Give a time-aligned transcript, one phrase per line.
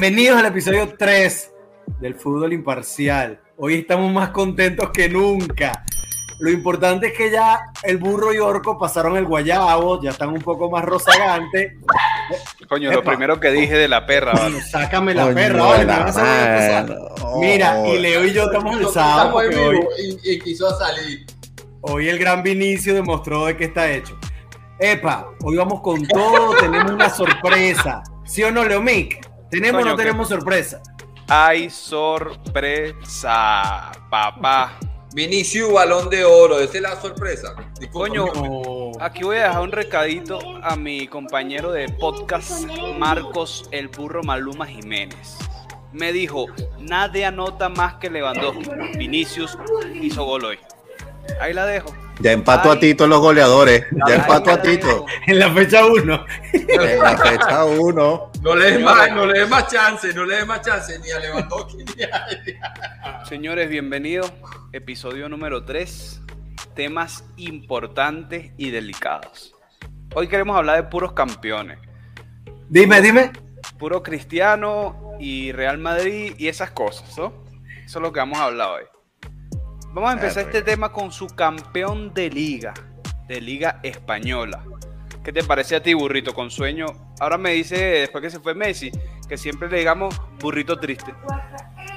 [0.00, 1.52] Bienvenidos al episodio 3
[2.00, 3.38] del Fútbol Imparcial.
[3.58, 5.84] Hoy estamos más contentos que nunca.
[6.38, 10.40] Lo importante es que ya el burro y orco pasaron el guayabo, ya están un
[10.40, 11.74] poco más rozagantes.
[12.66, 14.62] Coño, lo primero que dije de la perra, ¿vale?
[14.62, 15.78] Sácame la Coño perra, ¿vale?
[15.80, 16.94] de la Me vas a ver madre.
[16.96, 17.38] pasar.
[17.38, 20.78] Mira, y Leo y yo estamos el sábado Estamos en porque hoy, y, y quiso
[20.78, 21.26] salir.
[21.82, 24.18] hoy el gran Vinicio demostró de qué está hecho.
[24.78, 28.02] Epa, hoy vamos con todo, tenemos una sorpresa.
[28.24, 29.28] ¿Sí o no, Leomic?
[29.50, 30.80] ¿Tenemos o no tenemos sorpresa?
[31.28, 31.70] Hay
[32.90, 34.78] sorpresa, papá.
[35.12, 36.60] Vinicius, balón de oro.
[36.60, 37.54] Esa es la sorpresa.
[37.80, 38.08] Disculpa.
[38.08, 38.92] Coño, No.
[39.00, 42.64] aquí voy a dejar un recadito a mi compañero de podcast,
[42.98, 45.36] Marcos El Burro Maluma Jiménez.
[45.92, 46.46] Me dijo,
[46.78, 48.70] nadie anota más que Lewandowski.
[48.96, 49.58] Vinicius
[50.00, 50.58] hizo gol hoy.
[51.40, 51.92] Ahí la dejo.
[52.20, 52.76] Ya empato Ay.
[52.76, 53.86] a Tito en los goleadores.
[54.06, 55.06] Ya la a Tito.
[55.26, 56.24] En la fecha 1.
[56.52, 58.29] En la fecha 1.
[58.40, 61.10] No le des más, no le des más chance, no le des más chance ni
[61.10, 63.24] a Lewandowski ni a...
[63.26, 64.32] Señores, bienvenidos.
[64.72, 66.22] Episodio número 3.
[66.74, 69.54] Temas importantes y delicados.
[70.14, 71.78] Hoy queremos hablar de puros campeones.
[72.70, 73.30] Dime, dime.
[73.78, 77.44] Puro Cristiano y Real Madrid y esas cosas, ¿no?
[77.84, 78.84] Eso es lo que vamos a hablar hoy.
[79.88, 82.72] Vamos a empezar este tema con su campeón de liga,
[83.28, 84.64] de liga española.
[85.30, 86.86] ¿Qué te parece a ti, burrito con sueño?
[87.20, 88.90] Ahora me dice, después que se fue Messi,
[89.28, 91.14] que siempre le digamos burrito triste.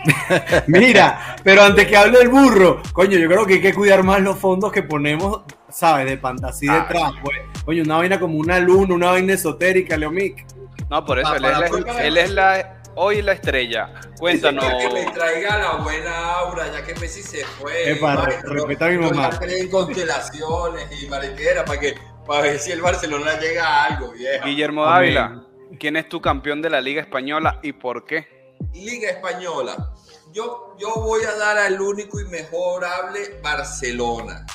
[0.68, 4.22] Mira, pero antes que hable del burro, coño, yo creo que hay que cuidar más
[4.22, 6.06] los fondos que ponemos, ¿sabes?
[6.06, 7.40] De fantasía Ah, detrás, pues.
[7.66, 10.46] Coño, una vaina como una luna, una vaina esotérica, Leomic.
[10.92, 13.90] No, por eso, Pa- él, es la, él es la- hoy la estrella.
[14.20, 14.64] Cuéntanos.
[14.64, 17.94] Que me traiga la buena aura, ya que Messi se fue.
[17.94, 19.32] Epa, Vale, re- pero- respeta a mi mamá.
[19.72, 24.46] constelaciones y mariquera para que para ver si el Barcelona llega a algo, viejo.
[24.46, 24.86] Guillermo.
[24.86, 25.44] Dávila,
[25.80, 28.56] ¿quién es tu campeón de la liga española y por qué?
[28.74, 29.94] Liga Española.
[30.32, 34.46] Yo, yo voy a dar al único y mejorable Barcelona.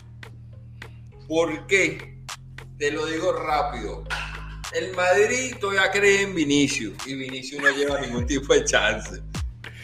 [1.28, 2.24] ¿Por qué?
[2.78, 4.04] Te lo digo rápido.
[4.72, 9.22] El Madrid todavía cree en Vinicius y Vinicius no lleva ningún tipo de chance.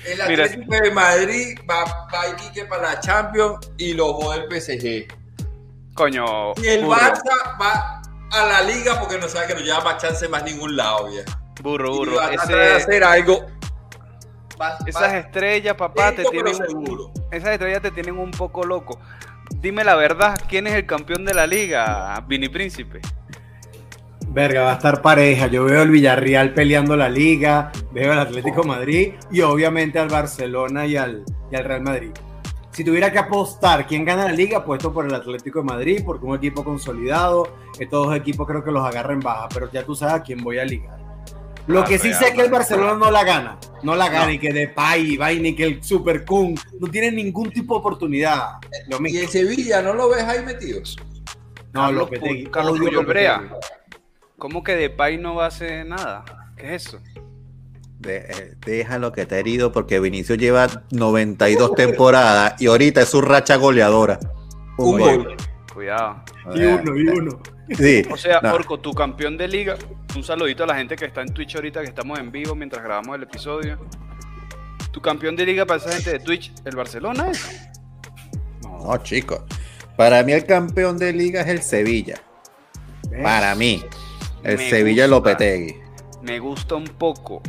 [0.04, 4.44] El Mira, Atlético de Madrid va, va a Iquique para la Champions y lo jode
[4.44, 5.23] el PSG.
[5.94, 9.80] Coño, Y el burro, Barça va a la liga porque no sabe que no lleva
[9.82, 11.30] más chance más ningún lado, viejo.
[11.62, 12.16] burro, Y burro.
[12.16, 13.46] va a tratar Ese- de hacer algo.
[14.60, 17.10] Va- esas va- estrellas, papá, te lento, tienen, seguro.
[17.30, 18.98] esas estrellas te tienen un poco loco.
[19.56, 22.22] Dime la verdad, ¿quién es el campeón de la liga?
[22.26, 23.00] Vini Príncipe.
[24.28, 25.46] Verga, va a estar pareja.
[25.46, 30.86] Yo veo el Villarreal peleando la liga, veo al Atlético Madrid y obviamente al Barcelona
[30.86, 32.10] y al, y al Real Madrid.
[32.74, 36.26] Si tuviera que apostar quién gana la liga, apuesto por el Atlético de Madrid, porque
[36.26, 37.48] un equipo consolidado,
[37.78, 40.58] estos dos equipos creo que los agarren baja, pero ya tú sabes a quién voy
[40.58, 40.98] a ligar.
[41.68, 42.50] Lo Ah, que sí Real sé es que el.
[42.50, 44.32] Barcelona no la gana, no la gana, No.
[44.32, 48.54] y que Depay, va ni que el Super Kun, no tiene ningún tipo de oportunidad.
[48.88, 50.80] Lo Y en Sevilla, ¿no lo ves ahí metido?
[51.72, 53.06] No, Carlos Lopetegui, Pu- Carlos odio Puyol.
[53.06, 53.50] Brea.
[54.36, 56.24] ¿Cómo que Depay no va a hacer nada?
[56.56, 56.98] ¿Qué es eso?
[58.04, 63.20] De- eh, déjalo que te herido porque Vinicio lleva 92 temporadas y ahorita es su
[63.20, 64.18] racha goleadora.
[64.78, 65.24] Un gol.
[65.24, 65.36] gol.
[65.72, 66.22] Cuidado.
[66.54, 67.40] Y uno, y uno.
[67.76, 68.02] Sí.
[68.10, 68.52] O sea, No.
[68.54, 69.76] Orco, tu campeón de liga.
[70.14, 72.84] Un saludito a la gente que está en Twitch ahorita, que estamos en vivo mientras
[72.84, 73.78] grabamos el episodio.
[74.92, 77.68] Tu campeón de liga para esa gente de Twitch, el Barcelona es.
[78.62, 79.40] No, chicos.
[79.96, 82.20] Para mí el campeón de liga es el Sevilla.
[83.22, 83.82] Para mí.
[84.42, 85.16] El Me Sevilla gusta.
[85.16, 85.76] Lopetegui.
[86.22, 87.42] Me gusta un poco.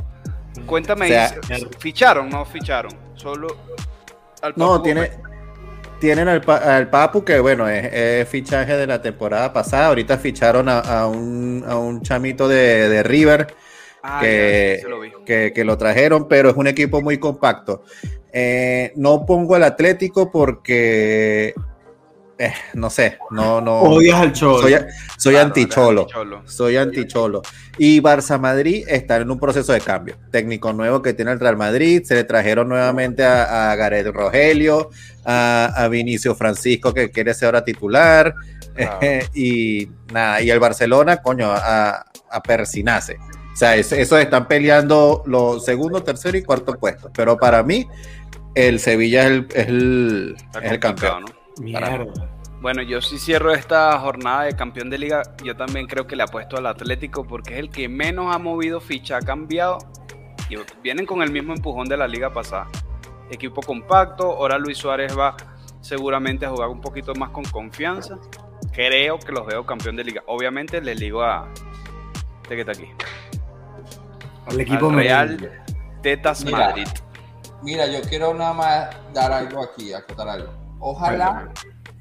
[0.66, 1.36] Cuéntame, O sea,
[1.80, 2.30] ¿ficharon?
[2.30, 2.92] No ficharon.
[3.16, 3.48] Solo
[4.42, 5.20] al No, Papu tiene, Gómez.
[6.00, 9.88] tienen al, al Papu, que bueno, es, es fichaje de la temporada pasada.
[9.88, 13.48] Ahorita ficharon a, a un, a un chamito de, de River
[14.07, 17.84] Ah, que, ya, lo que, que lo trajeron, pero es un equipo muy compacto.
[18.31, 21.56] Eh, no pongo el Atlético porque,
[22.38, 23.80] eh, no sé, no, no.
[23.82, 24.62] Odias al Cholo.
[24.62, 24.76] soy,
[25.18, 26.02] soy Claro, anticholo.
[26.02, 26.42] anticholo.
[26.46, 27.42] Soy anticholo.
[27.78, 30.18] Y Barça Madrid está en un proceso de cambio.
[30.32, 32.04] Técnico nuevo que tiene el Real Madrid.
[32.04, 34.90] Se le trajeron nuevamente a, a Gareth Rogelio,
[35.24, 38.34] a, a Vinicio Francisco, que quiere ser ahora titular.
[38.76, 39.00] Claro.
[39.34, 43.18] y nada, y el Barcelona, coño, a, a persinarse.
[43.54, 47.12] O sea, es- esos están peleando los segundo, tercero y cuarto puestos.
[47.16, 47.88] Pero para mí,
[48.54, 51.22] el Sevilla es el, es el, es el campeón.
[51.24, 51.44] ¿no?
[51.60, 52.06] Mierda.
[52.62, 55.22] Bueno, yo sí cierro esta jornada de campeón de liga.
[55.44, 58.81] Yo también creo que le apuesto al Atlético porque es el que menos ha movido
[58.81, 59.78] ficha, ha cambiado
[60.50, 62.68] y vienen con el mismo empujón de la liga pasada.
[63.30, 65.36] Equipo compacto, ahora Luis Suárez va
[65.81, 68.18] seguramente a jugar un poquito más con confianza.
[68.72, 70.24] Creo que los veo campeón de liga.
[70.28, 71.48] Obviamente le ligo a
[72.44, 72.90] este que está aquí.
[74.48, 75.63] Al equipo Al Real.
[76.01, 76.58] Tetas Mira.
[76.58, 76.88] Madrid.
[77.63, 80.64] Mira, yo quiero nada más dar algo aquí, acotar algo.
[80.80, 81.50] Ojalá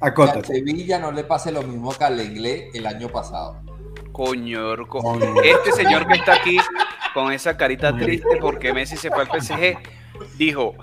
[0.01, 0.45] que a.
[0.45, 3.61] Sevilla no le pase lo mismo que al inglés el año pasado.
[4.13, 5.01] Coño, Orco.
[5.01, 5.35] Coño.
[5.43, 6.57] Este señor que está aquí
[7.15, 9.77] con esa carita triste porque Messi se fue al PSG,
[10.37, 10.75] dijo,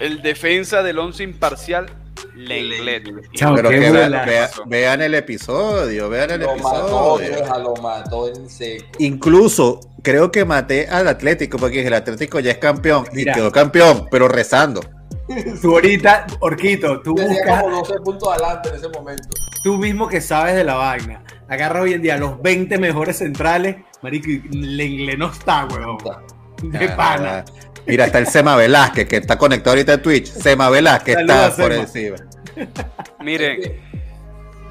[0.00, 1.86] el defensa del once imparcial,
[2.34, 3.04] Lenglet.
[3.34, 7.36] Chao, Pero qué que vean, vean el episodio, vean el Lo mató, episodio.
[7.36, 8.86] deja, lo mató en seco.
[8.98, 13.32] Incluso creo que maté al Atlético porque el Atlético ya es campeón Mira.
[13.32, 14.80] y quedó campeón, pero rezando.
[15.62, 19.28] Tú ahorita, Orquito, tú Tenía buscas, como 12 puntos adelante en ese momento.
[19.62, 21.22] tú mismo que sabes de la vaina.
[21.48, 25.98] Agarra hoy en día los 20 mejores centrales, marico, Lengle no está, weón.
[26.62, 27.38] De pana.
[27.38, 27.44] Ah,
[27.86, 30.26] Mira, está el Sema Velázquez que está conectado ahorita en Twitch.
[30.26, 32.16] Sema Velázquez Saluda, está por encima.
[33.20, 33.60] Miren,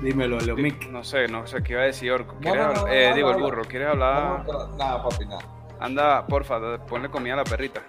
[0.02, 0.90] Dímelo, Leo Mick.
[0.90, 2.34] no sé, no sé qué iba a decir Orco.
[2.36, 2.84] No, ¿Quieres no, hablar?
[2.86, 3.46] no, Eh, no, digo, no, el no.
[3.50, 4.44] burro, ¿quieres hablar?
[4.46, 5.42] No, nada, papi, nada.
[5.80, 7.82] Anda, porfa, ponle comida a la perrita.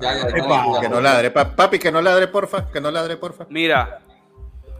[0.00, 2.90] Ya, ya, Epa, ya, Que no ladre, pa- papi, que no ladre, porfa, que no
[2.90, 3.46] ladre, porfa.
[3.50, 4.00] Mira,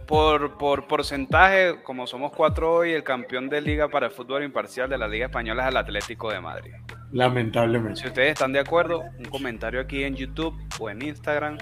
[0.06, 4.88] por, por porcentaje, como somos cuatro hoy, el campeón de liga para el fútbol imparcial
[4.88, 6.72] de la Liga Española es el Atlético de Madrid.
[7.12, 8.00] Lamentablemente.
[8.00, 11.58] Si ustedes están de acuerdo, un comentario aquí en YouTube o en Instagram,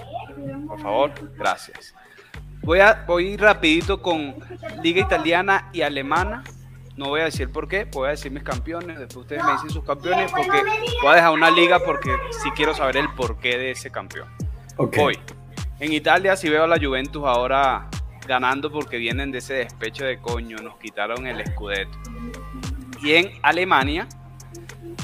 [0.67, 1.93] por favor, gracias.
[2.63, 4.35] Voy a voy rapidito con
[4.83, 6.43] Liga Italiana y Alemana.
[6.97, 9.69] No voy a decir por qué, voy a decir mis campeones, después ustedes me dicen
[9.69, 10.63] sus campeones, porque
[11.03, 12.09] voy a dejar una liga porque
[12.43, 14.27] sí quiero saber el porqué de ese campeón.
[14.77, 14.97] Ok.
[14.97, 15.19] Voy.
[15.79, 17.87] En Italia sí veo a la Juventus ahora
[18.27, 21.97] ganando porque vienen de ese despecho de coño, nos quitaron el Scudetto.
[23.01, 24.07] Y en Alemania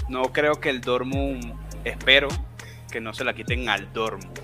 [0.09, 1.53] no creo que el Dortmund,
[1.83, 2.27] espero
[2.91, 4.39] que no se la quiten al Dortmund.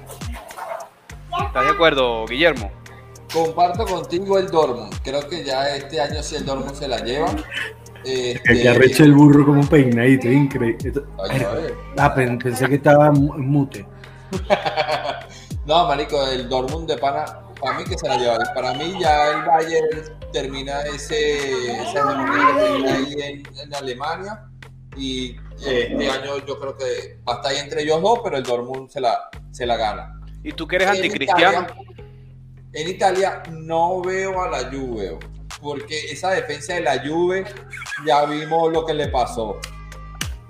[1.48, 2.72] ¿Estás de acuerdo, Guillermo?
[3.34, 4.94] Comparto contigo el Dortmund.
[5.04, 7.30] Creo que ya este año sí el Dortmund se la lleva.
[8.04, 10.94] Este, Que que arrecho el burro como peinadito, increíble.
[11.30, 11.46] Ay.
[11.98, 13.86] Ah, pen- pensé que estaba mute.
[15.66, 17.26] No, marico, el Dortmund de pana,
[17.62, 18.40] para mí que se la lleva.
[18.56, 19.88] Para mí ya el Bayern
[20.34, 22.26] termina ese, esa
[22.64, 24.46] tenía ahí en, en Alemania.
[24.98, 28.44] Y este año yo creo que va a estar ahí entre ellos dos, pero el
[28.44, 30.20] Dortmund se la, se la gana.
[30.44, 31.68] ¿Y tú que eres anticristiano?
[32.74, 35.18] En Italia no veo a la Juve,
[35.62, 37.46] porque esa defensa de la Juve
[38.06, 39.58] ya vimos lo que le pasó.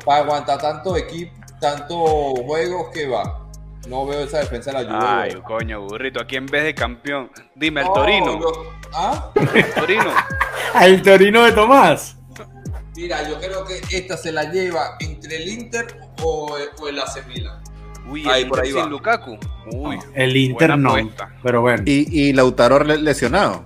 [0.06, 1.98] Para aguantar tanto equipo, tantos
[2.46, 3.46] juegos que va.
[3.88, 5.08] No veo esa defensa de la Juve.
[5.36, 9.32] Ay, coño, burrito, aquí en vez de campeón, dime, el No, Torino, yo- ¿Ah?
[9.56, 10.12] el Torino.
[10.74, 12.16] Al Torino de Tomás.
[12.96, 15.88] Mira, yo creo que esta se la lleva entre el Inter
[16.22, 17.62] o, o el AC Milan.
[18.10, 18.86] Uy, Ahí, el por ahí sin va.
[18.88, 19.38] Lukaku.
[19.72, 20.90] Uy, El Inter no.
[20.90, 21.36] apuesta.
[21.44, 21.84] Pero bueno.
[21.86, 23.64] Y, y Lautaro le- lesionado.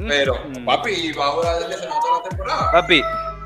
[0.00, 0.06] Mm.
[0.08, 0.64] Pero, Mm.
[0.64, 2.72] papi, va a durar lesionado toda la temporada.
[2.72, 3.02] Papi,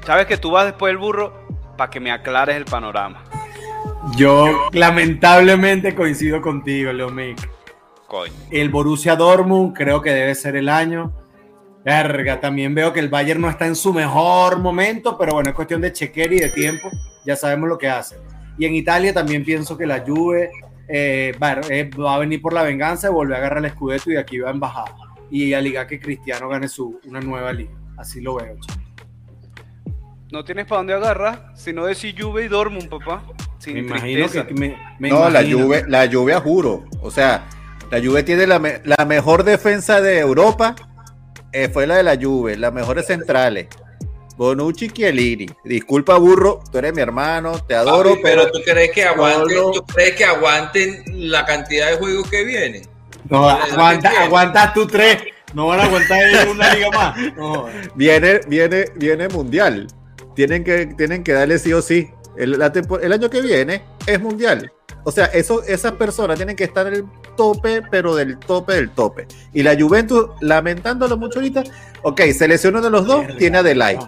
[0.07, 1.33] sabes que tú vas después del burro
[1.77, 3.25] para que me aclares el panorama.
[4.17, 7.51] Yo lamentablemente coincido contigo, Leo Mick.
[8.07, 8.33] Coño.
[8.53, 11.13] El Borussia Dortmund creo que debe ser el año.
[11.85, 15.57] Verga, también veo que el Bayern no está en su mejor momento, pero bueno, es
[15.57, 16.89] cuestión de chequear y de tiempo.
[17.25, 18.17] Ya sabemos lo que hace.
[18.59, 20.51] Y en Italia también pienso que la Juve
[20.89, 24.15] eh, va, eh, va a venir por la venganza, vuelve a agarrar el Scudetto y
[24.15, 24.95] de aquí va en bajada.
[25.31, 27.73] Y a liga que Cristiano gane su, una nueva liga.
[27.97, 28.57] Así lo veo.
[28.61, 28.81] chico.
[30.33, 33.23] No tienes para dónde agarrar, sino decir Juve y Dortmund, papá.
[33.59, 34.47] Sin Me imagino tristeza.
[34.47, 35.43] que me, me no, la.
[35.43, 36.85] Juve, la Juve a juro.
[37.01, 37.47] O sea,
[37.91, 40.75] la Juve tiene la, me- la mejor defensa de Europa.
[41.53, 43.69] eh, fue la de la Juve, las mejores centrales.
[44.37, 45.47] Bonucci Chiellini.
[45.65, 49.71] Disculpa, burro, tú eres mi hermano, te adoro, Papi, pero tú crees que aguanten, Solo-
[49.73, 52.83] tú crees que aguanten la cantidad de juegos que vienen.
[53.29, 55.19] No, aguanta, aguantas tú tres.
[55.55, 57.17] No van a aguantar una liga más.
[57.37, 57.67] No.
[57.95, 59.87] viene, viene, viene mundial.
[60.35, 62.11] Tienen que, tienen que darle sí o sí.
[62.37, 64.71] El, la tempo- el año que viene es mundial.
[65.05, 67.05] O sea, eso, esas personas tienen que estar en el
[67.37, 69.27] tope, pero del tope del tope.
[69.55, 71.63] Y la Juventus, lamentándolo mucho ahorita,
[72.03, 73.99] ok, seleccionó de los dos, tiene a Delay.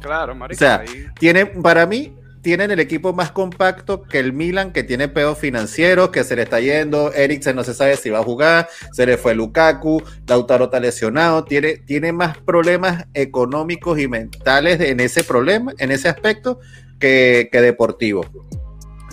[0.00, 0.56] Claro, marico.
[0.56, 4.84] O sea, ahí- Tienen, para mí, tienen el equipo más compacto que el Milan, que
[4.84, 7.12] tiene peos financieros, que se le está yendo.
[7.12, 11.44] Eriksen no se sabe si va a jugar, se le fue Lukaku, Lautaro está lesionado,
[11.44, 16.60] tiene, tiene más problemas económicos y mentales en ese problema, en ese aspecto,
[17.00, 18.24] que, que deportivo.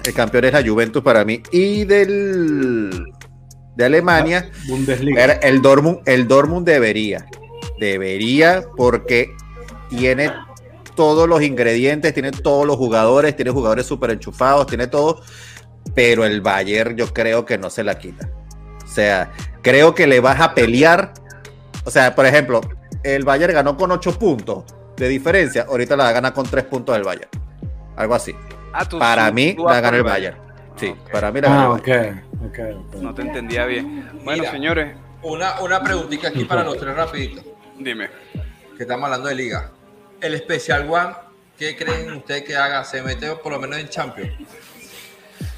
[0.06, 1.42] El campeón es la Juventus para mí.
[1.52, 3.04] Y del
[3.76, 5.24] de Alemania, Bundesliga.
[5.24, 7.26] era el Dortmund, el Dortmund debería,
[7.80, 9.32] debería porque
[9.90, 10.32] tiene
[10.96, 15.22] todos los ingredientes, tiene todos los jugadores, tiene jugadores súper enchufados, tiene todo,
[15.94, 18.30] pero el Bayern yo creo que no se la quita.
[18.84, 19.32] O sea,
[19.62, 21.14] creo que le vas a pelear.
[21.86, 22.62] O sea, por ejemplo,
[23.04, 24.64] el Bayern ganó con 8 puntos
[24.98, 27.30] de diferencia, ahorita la gana con 3 puntos del Bayern.
[27.96, 28.36] Algo así.
[28.72, 30.38] Ah, tú- Para tú- mí tú la gana por el Bayern.
[30.76, 31.12] Sí, Ok.
[31.12, 31.68] para mí la Ah.
[31.70, 32.24] Bayern.
[32.42, 33.02] ok, ok.
[33.02, 34.10] No te entendía bien.
[34.24, 34.52] Bueno, Mira.
[34.52, 37.42] señores, Una, una preguntita aquí para los tres rapidito,
[37.80, 38.10] dime.
[38.76, 39.72] que estamos hablando de liga.
[40.24, 41.14] El Special One,
[41.60, 42.86] ¿qué creen ustedes que haga?
[42.86, 44.32] ¿Se mete por lo menos en Champions?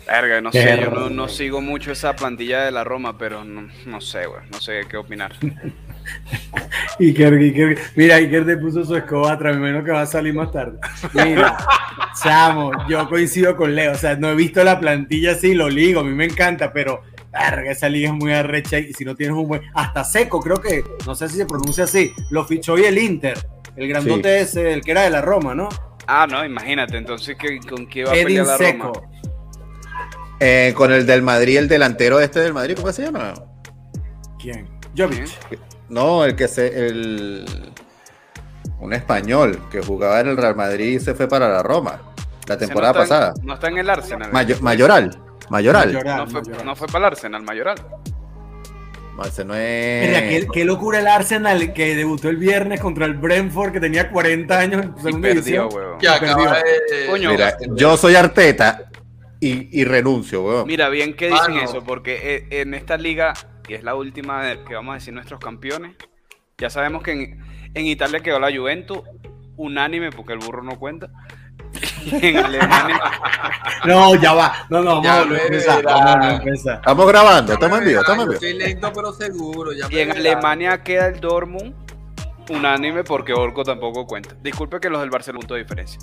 [0.07, 3.69] Verga, no sé, yo no, no sigo mucho esa plantilla de la Roma, pero no,
[3.86, 5.34] no sé, güey, no sé qué opinar.
[7.00, 10.34] Iker, Iker, mira, Iker te puso su escoba atrás, me imagino que va a salir
[10.34, 10.79] más tarde.
[11.13, 11.57] Mira,
[12.24, 16.00] chamo, yo coincido con Leo, o sea, no he visto la plantilla así, lo ligo,
[16.00, 19.38] a mí me encanta, pero verga, esa liga es muy arrecha y si no tienes
[19.38, 22.86] un buen, hasta seco, creo que, no sé si se pronuncia así, lo fichó hoy
[22.86, 23.38] el Inter,
[23.75, 25.70] el grandote ese, el que era de la Roma, ¿no?
[26.08, 28.94] Ah, no, imagínate, entonces, ¿qué, ¿con qué va a Edin pelear la Seco.
[28.94, 29.01] Roma?
[30.39, 33.34] Eh, con el del Madrid, el delantero este del Madrid, ¿cómo se llama?
[34.39, 34.67] ¿Quién?
[34.98, 35.27] Jovic.
[35.89, 36.88] No, el que se.
[36.88, 37.46] El,
[38.79, 42.01] un español que jugaba en el Real Madrid y se fue para la Roma
[42.48, 43.34] la temporada no está en- pasada.
[43.44, 44.32] no está en el Arsenal.
[44.32, 45.17] Mayo- Mayoral.
[45.50, 45.88] Mayoral.
[45.88, 46.65] Mayoral, no, fue, Mayoral.
[46.65, 47.75] no fue para el Arsenal, Mayoral.
[49.24, 50.45] Ese no Mira, es.
[50.45, 54.60] qué, qué locura el Arsenal que debutó el viernes contra el Brentford que tenía 40
[54.60, 55.69] años en Y segunda perdió, división.
[55.74, 55.98] weón.
[56.00, 56.31] Que perdió.
[56.34, 57.07] acaba de...
[57.10, 58.89] Coño, Mira, yo soy Arteta
[59.39, 60.67] y, y renuncio, weón.
[60.67, 61.62] Mira, bien que dicen Ah, no.
[61.62, 62.19] eso, porque
[62.50, 63.34] eh, en esta liga,
[63.69, 65.95] y es la última de- que vamos a decir nuestros campeones,
[66.57, 67.39] ya sabemos que en,
[67.74, 69.00] en Italia quedó la Juventus,
[69.57, 71.10] unánime, porque el burro no cuenta.
[72.12, 73.00] En Alemania,
[73.86, 74.54] No, ya va.
[74.70, 75.82] No, no, vamos Ya a volver a.
[75.82, 76.74] Vamos a.
[76.76, 78.34] Estamos grabando, estamos en vivo, estamos en vivo.
[78.46, 79.72] Estoy lento pero seguro.
[79.74, 80.12] Ya y en.
[80.12, 81.74] Alemania queda el Dortmund,
[82.50, 84.36] unánime, porque Orco tampoco cuenta.
[84.42, 86.00] Disculpe que los del Barcelona punto de diferencia.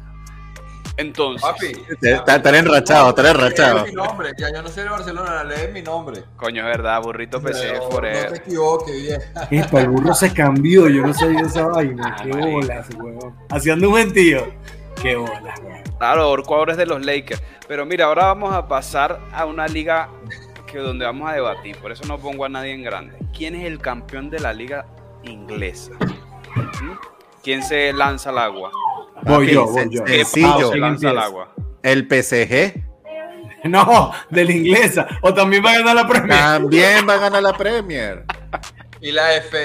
[0.99, 1.73] Entonces, Papi.
[2.03, 3.85] Está- Están enrachados, están enrachados.
[3.85, 4.31] Lee mi nombre.
[4.37, 6.23] Ya yo no soy de Barcelona, lee mi nombre.
[6.37, 8.35] coño, es verdad, burrito PC No, no te forever.
[8.45, 9.49] equivoques, vieja.
[9.51, 10.89] Epa, el burro se cambió.
[10.89, 12.15] Yo no sabía esa vaina.
[12.19, 13.35] Ah, Qué bolas, weón.
[13.51, 14.53] Haciendo un gentío.
[15.03, 15.31] Qué weón.
[15.99, 17.43] Claro, Orco ahora es de los Lakers.
[17.69, 20.09] Pero mira, ahora vamos a pasar a una liga
[20.67, 21.77] que donde vamos a debatir.
[21.77, 23.17] Por eso no pongo a nadie en grande.
[23.37, 24.87] ¿Quién es el campeón de la liga
[25.25, 25.93] inglesa?
[26.55, 26.93] ¿Mm?
[27.43, 28.71] ¿Quién se lanza al agua?
[29.23, 30.05] Voy yo, voy yo.
[30.05, 30.49] ¿Qué Sencillo.
[30.49, 31.53] pavo se ¿Quién lanza al agua?
[31.83, 32.93] El PSG
[33.65, 35.07] No, de la inglesa.
[35.21, 36.39] O también va a ganar la Premier.
[36.39, 38.25] también va a ganar la Premier.
[39.03, 39.59] Y la F,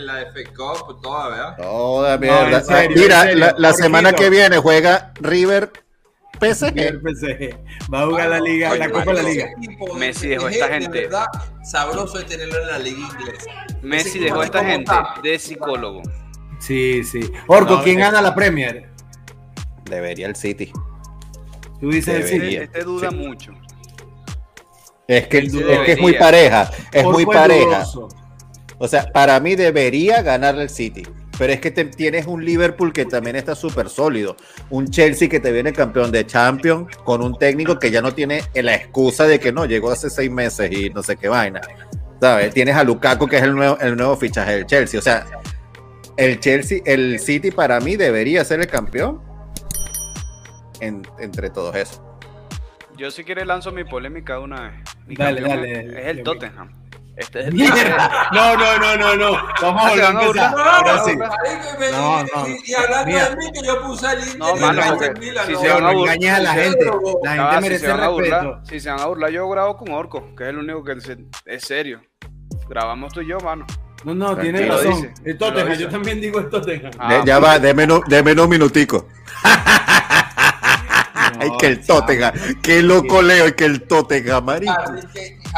[0.00, 1.56] la F Cup, toda, ¿verdad?
[1.58, 2.60] Toda mierda.
[2.62, 5.70] serio, Mira, serio, la, la semana que viene juega River
[6.40, 6.78] PSG.
[6.78, 7.58] El PSG.
[7.92, 9.46] Va a jugar la liga, la Oye, Copa de la Liga.
[9.56, 11.00] de Messi dejó PSG, esta de gente.
[11.00, 11.26] verdad,
[11.64, 13.50] sabroso de tenerlo en la liga inglesa.
[13.82, 16.02] Messi dejó a esta gente está- de psicólogo.
[16.60, 17.20] Sí, sí.
[17.48, 18.02] Orco, No, ¿quién eh.
[18.02, 18.88] gana la Premier?
[19.84, 20.70] Debería el City.
[21.80, 22.60] Tú dices el Debería.
[22.60, 22.64] City.
[22.64, 23.16] Este, duda Sí.
[23.16, 23.52] mucho.
[25.08, 26.70] Es que, El es, que es muy pareja.
[26.92, 27.84] Es Orco muy pareja.
[28.78, 31.02] O sea, para mí debería ganarle el City.
[31.38, 34.36] Pero es que te- tienes un Liverpool que también está súper sólido.
[34.70, 38.42] Un Chelsea que te viene campeón de Champions con un técnico que ya no tiene
[38.54, 41.60] la excusa de que no, llegó hace seis meses y no sé qué vaina.
[42.20, 42.52] ¿Sabes?
[42.52, 44.98] Tienes a Lukaku que es el nuevo, el nuevo fichaje del Chelsea.
[44.98, 45.24] O sea,
[46.16, 49.20] el Chelsea, el City para mí debería ser el campeón
[50.80, 52.02] en- entre todos esos.
[52.96, 54.72] Yo si quiere lanzo mi polémica de una vez.
[55.06, 56.10] Mi Dale, dale, Es dale.
[56.10, 56.72] el Tottenham.
[57.18, 58.28] Este es el Mierda.
[58.32, 59.32] No, no, no, no, no.
[59.60, 60.54] Vamos a Ah, volver a empezar.
[60.56, 61.16] Ahora No, sí.
[61.16, 61.24] no,
[61.84, 63.28] y No, hablando Mira.
[63.30, 64.88] de mí, que yo puse al Inter No, mano, el
[65.46, 66.84] si no, se van a No burlar- engañes a la gente.
[67.24, 68.66] La gente si merece se van a burlar, respeto.
[68.66, 71.18] si se van a burlar, yo grabo con Orco, que es el único que se-
[71.44, 72.00] es serio.
[72.68, 73.66] Grabamos tú y yo, mano.
[74.04, 75.10] No, no, tienes Tranquilo, razón.
[75.10, 75.14] dice.
[75.30, 76.92] El Tottenham, yo también digo el Tottenham.
[77.00, 79.08] Ah, ya va, déme un, deme un minutico.
[81.40, 82.32] Ay, que el Tottenham.
[82.62, 84.72] Qué loco Leo, y que el Tottenham, marico.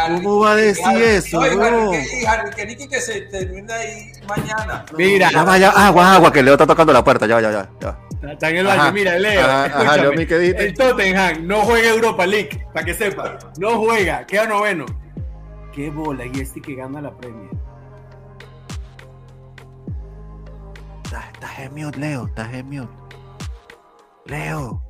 [0.09, 1.91] ¿Cómo va a decir Harry- eso, no, Harry, no?
[1.91, 4.85] que- y Harry, que Nicky que se termina ahí mañana.
[4.97, 7.27] Mira, Ya va, ya, agua, agua, que Leo está tocando la puerta.
[7.27, 7.69] Ya, ya, ya.
[7.81, 7.99] ya.
[8.33, 8.93] está en el baño.
[8.93, 9.41] Mira, Leo.
[9.47, 9.95] Ajá.
[9.97, 13.39] El Tottenham no juega Europa League, para que sepa.
[13.59, 14.87] No juega, queda noveno.
[15.75, 17.51] Qué bola, y este que gana la Premier.
[21.05, 22.93] Estás estás en mute, Leo, estás en mute.
[24.27, 24.83] Leo.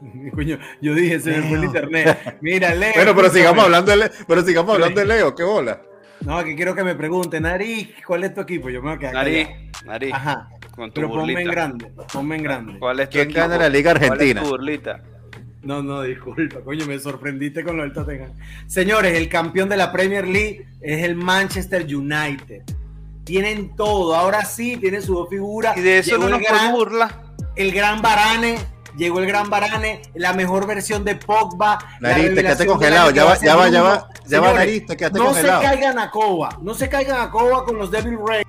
[0.34, 1.64] Coño, yo dije, se me fue el Leo.
[1.64, 2.38] internet.
[2.40, 2.92] Mira, Leo.
[2.94, 5.80] Bueno, pero sigamos hablando de, Le- pero sigamos hablando de Leo, qué bola.
[6.20, 8.70] No, que quiero que me pregunten, Nariz, ¿cuál es tu equipo?
[8.70, 9.86] Yo me voy a quedar Nariz, callado.
[9.86, 11.50] nariz, Ajá, con tu pero ponme en burlita.
[11.52, 12.78] grande, ponme en grande.
[12.78, 13.40] ¿Cuál es tu ¿Quién equipo?
[13.40, 14.16] gana la Liga Argentina?
[14.18, 15.02] ¿Cuál es tu burlita?
[15.62, 18.30] No, no, disculpa, coño, me sorprendiste con lo del Tottenham.
[18.66, 22.62] Señores, el campeón de la Premier League es el Manchester United.
[23.24, 25.76] Tienen todo, ahora sí, tienen su dos figuras.
[25.76, 27.22] Y de eso Llegó no el nos gran- podemos burlar.
[27.56, 28.56] el gran Varane,
[28.96, 31.78] llegó el gran Varane, la mejor versión de Pogba.
[32.00, 33.10] Nariz, te quedaste congelado.
[33.10, 34.08] Ya va, ya va, ya va.
[34.26, 35.60] Ya va, Señores, Nariz, te quedaste No congelado.
[35.62, 38.46] se caigan a Coba, no se caigan a Coba con los Devil Rays.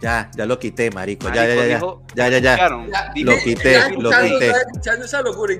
[0.00, 1.28] Ya, ya lo quité, marico.
[1.28, 2.28] Ya, Marico, ya, ya, dijo- ya.
[2.28, 4.50] Ya, ya, Lo quité, estaba lo escuchando- quité.
[4.50, 5.54] escuchando esa locura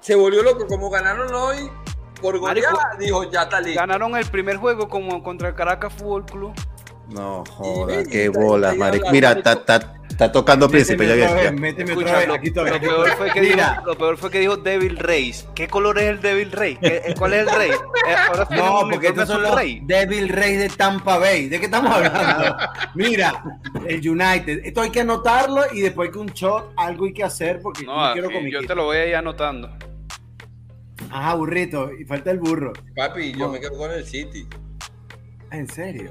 [0.00, 1.70] se volvió loco como ganaron hoy.
[2.20, 3.80] por goleada dijo, ya está listo.
[3.80, 6.52] Ganaron el primer juego como contra el Caracas Fútbol Club.
[7.08, 9.10] No, joda, qué bolas, marico.
[9.10, 9.92] Mira, y- está,
[10.24, 14.16] está, tocando príncipe, ya Méteme otra vez, lo, aquí peor fue que dijo, lo peor
[14.16, 15.46] fue que dijo Devil Rays.
[15.54, 16.76] ¿Qué color es el Devil Ray?
[16.76, 17.70] ¿Qué- eh, ¿Cuál es el rey?
[17.70, 19.80] Eh, ahora No, porque estos son los rey.
[19.84, 21.48] Devil Rays de Tampa Bay.
[21.48, 22.56] ¿De qué estamos hablando?
[22.94, 23.42] Mira,
[23.86, 24.60] el United.
[24.64, 28.06] Esto hay que anotarlo y después que un shot, algo hay que hacer porque no,
[28.08, 29.70] No, quiero aquí, yo te lo voy a ir anotando.
[31.10, 31.90] Ajá, burrito.
[31.92, 32.72] Y falta el burro.
[32.96, 34.46] Papi, yo me quedo con el City.
[35.50, 36.10] ¿En serio?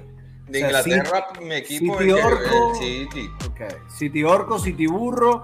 [0.51, 2.71] De O sea, Inglaterra, mi equipo City es Orco.
[2.73, 2.77] el
[3.09, 3.29] City.
[3.47, 3.61] Ok.
[3.89, 5.43] City Orco, City Burro.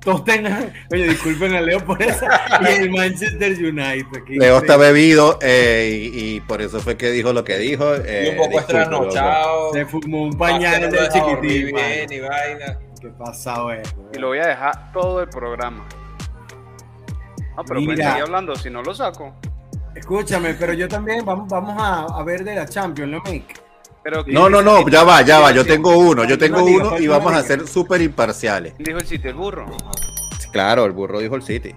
[0.00, 0.72] Todos tengan.
[0.92, 2.28] Oye, disculpen a Leo por esa.
[2.62, 4.22] Y el Manchester United.
[4.28, 7.94] Leo está bebido eh, y, y por eso fue que dijo lo que dijo.
[7.96, 9.72] eh, y un poco discúlpelo, estranochado.
[9.72, 11.66] Se fumó un pañal dormir chiquitín.
[11.74, 12.78] bien y vaina.
[13.00, 13.94] ¿Qué pasado es?
[14.14, 15.86] Y lo voy a dejar todo el programa.
[17.56, 18.10] No, pero pues Mira.
[18.10, 19.34] seguir hablando, si no lo saco.
[19.94, 23.60] Escúchame, pero yo también vamos, vamos a, a ver de la Champions, ¿no, Mick?
[24.08, 25.52] Pero No, no, no, ya va, ya va.
[25.52, 28.72] Yo tengo uno, yo tengo uno y vamos a ser súper imparciales.
[28.72, 29.28] ¿Quién dijo el City?
[29.28, 29.66] ¿El burro?
[30.50, 31.74] Claro, el burro dijo el City.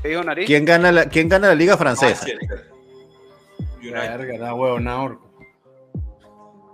[0.00, 0.46] ¿Qué dijo Nariz?
[0.46, 2.24] ¿Quién gana la, quién gana la liga francesa?
[3.82, 4.78] Verga, da huevo.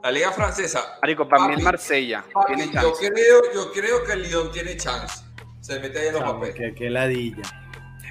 [0.03, 0.99] La liga francesa.
[1.01, 3.11] Marico, para mí el Marsella papi, tiene yo, chance.
[3.11, 5.25] creo, yo creo que el Lyon tiene chance.
[5.61, 6.55] Se mete ahí en los papeles.
[6.55, 7.43] qué, qué ladilla.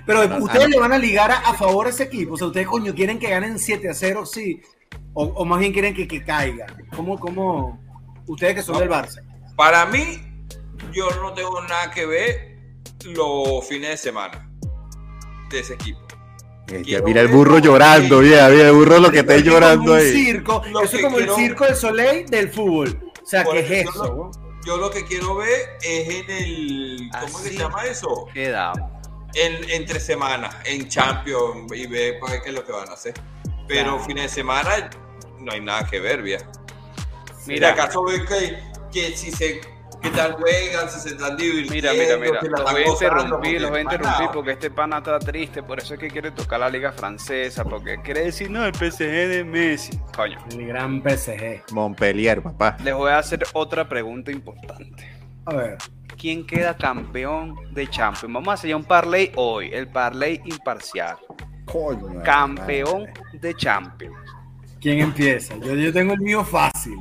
[0.03, 0.73] Pero No, ustedes ah, no.
[0.73, 2.33] le van a ligar a, a favor a ese equipo.
[2.33, 4.63] O sea, ustedes, coño, quieren que ganen 7 a 0, sí.
[5.13, 6.67] O, o más bien quieren que, que caiga.
[6.95, 7.79] ¿Cómo, cómo?
[8.27, 8.79] Ustedes que son No.
[8.81, 9.21] del Barça.
[9.55, 10.21] Para mí,
[10.93, 12.57] yo no tengo nada que ver
[13.03, 14.49] los fines de semana
[15.49, 15.99] de ese equipo.
[16.67, 19.97] Eh, Quiero Mira el burro llorando, mira, mira el burro lo que está llorando un
[19.97, 20.11] ahí.
[20.11, 20.61] circo.
[20.69, 23.11] Lo Eso es como quiero- el circo del Soleil del fútbol.
[23.23, 24.31] O sea, ¿qué es eso eso?
[24.65, 27.09] yo lo que quiero ver es en el.
[27.11, 27.43] ¿Cómo Así.
[27.43, 28.27] que se llama eso?
[28.33, 28.91] Quedamos.
[29.33, 32.93] En, entre semanas, en Champions y ver para ver qué es lo que van a
[32.93, 33.13] hacer.
[33.69, 33.99] Pero Claro.
[33.99, 34.89] fines de semana
[35.39, 36.45] no hay nada que ver, vieja.
[37.47, 38.59] Mira, acaso ven que,
[38.91, 39.61] que si se
[40.01, 43.61] qué tal juegan, si se están divirtiendo, Mira, mira, mira, los voy a gozando, interrumpir,
[43.61, 46.31] los voy a porque interrumpir porque este pana está triste, por eso es que quiere
[46.31, 49.99] tocar la liga francesa, porque quiere decir, no, el PSG de Messi.
[50.15, 51.63] Coño, El gran PSG.
[51.71, 52.77] Montpellier, papá.
[52.83, 55.09] les voy a hacer otra pregunta importante.
[55.45, 55.77] A ver.
[56.17, 58.33] ¿Quién queda campeón de Champions?
[58.33, 61.17] Vamos a hacer ya un parlay hoy, el parlay imparcial.
[61.71, 63.13] Coño, Campeón madre.
[63.39, 64.15] de Champions.
[64.81, 65.55] ¿Quién empieza?
[65.57, 66.97] Yo, yo tengo el mío fácil.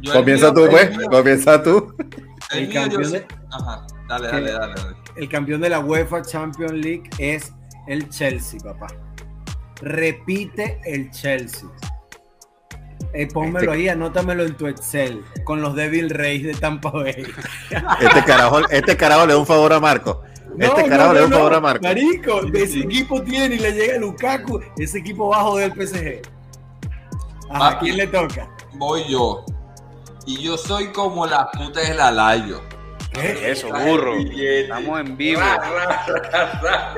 [0.00, 0.98] Yo Comienza mío- tú, pues.
[1.08, 1.94] Comienza tú.
[2.52, 4.52] El El mío yo campeón de- Ajá, dale, dale.
[4.52, 4.74] dale.
[5.16, 7.52] El campeón de la UEFA Champions League es
[7.88, 8.86] el Chelsea, papá.
[9.82, 11.68] Repite el Chelsea.
[13.12, 17.26] Eh, pónmelo Este- ahí, anótamelo en tu Excel con los Devil Rays de Tampa Bay.
[18.00, 20.22] Este carajo, este carajo le da un favor a Marco.
[20.58, 21.58] Este No, carajo no, le da un favor no.
[21.58, 21.82] a Marco.
[21.82, 26.22] Marico, de ese equipo tiene y le llega Lukaku, ese equipo bajo del PSG.
[27.50, 27.84] ¿A Papi.
[27.86, 28.48] quién le toca?
[28.74, 29.44] Voy yo.
[30.26, 32.60] Y yo soy como la puta de la Layo.
[33.12, 33.50] ¿Qué?
[33.52, 34.14] Eso, burro.
[34.16, 35.40] Estamos en vivo.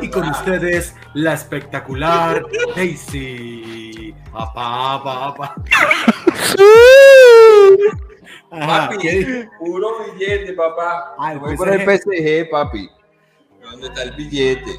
[0.00, 2.42] Y con ustedes, la espectacular
[2.74, 4.14] Daisy.
[4.32, 5.54] Papá, papá,
[8.50, 11.14] Papi, puro billete, papá.
[11.18, 11.80] Ah, Voy por el.
[11.82, 12.88] PSG, papi.
[13.70, 14.78] ¿Dónde está el billete?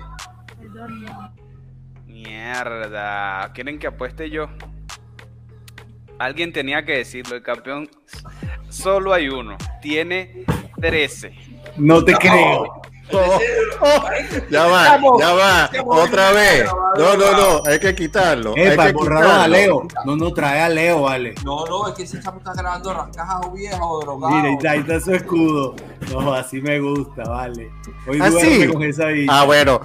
[2.06, 3.52] Mierda.
[3.54, 4.47] ¿Quieren que apueste yo?
[6.17, 7.36] Alguien tenía que decirlo.
[7.36, 7.89] El campeón
[8.69, 9.58] solo hay uno.
[9.82, 10.43] Tiene
[10.82, 11.34] 13.
[11.78, 12.82] No te creo.
[13.12, 13.39] Oh,
[13.82, 14.04] oh,
[14.52, 16.65] ya va, ya va, otra vez.
[16.98, 18.54] No, no, no, hay que quitarlo.
[18.56, 19.48] hay que a quitarlo.
[19.48, 19.88] Leo.
[20.06, 21.34] No, no, trae a Leo, vale.
[21.43, 24.36] No, no, es que ese chamo está grabando rascajas o viejas o drogado.
[24.36, 25.76] Mira, ahí está, ahí está su escudo.
[26.12, 27.69] No, así me gusta, vale.
[28.08, 28.67] Hoy ¿Ah, duerme sí?
[28.67, 29.06] con esa.
[29.28, 29.82] Ah, bueno,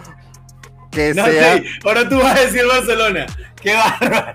[0.91, 1.57] que No, sea.
[1.59, 3.27] sí, ahora tú vas a decir Barcelona.
[3.61, 4.35] Qué bárbaro.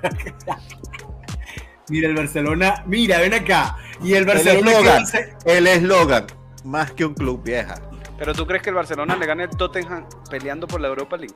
[1.89, 3.75] Mira, el Barcelona, mira, ven acá.
[4.03, 5.03] Y el El Barcelona eslogan,
[5.45, 6.27] el eslogan,
[6.63, 7.75] más que un club vieja.
[8.19, 11.35] Pero tú crees que el Barcelona le gane el Tottenham peleando por la Europa League?